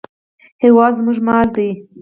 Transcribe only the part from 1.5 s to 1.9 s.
دی